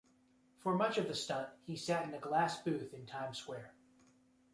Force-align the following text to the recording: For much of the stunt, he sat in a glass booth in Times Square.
For 0.57 0.73
much 0.75 0.97
of 0.97 1.07
the 1.07 1.13
stunt, 1.13 1.49
he 1.63 1.75
sat 1.75 2.05
in 2.07 2.15
a 2.15 2.19
glass 2.19 2.59
booth 2.63 2.91
in 2.91 3.05
Times 3.05 3.37
Square. 3.37 3.75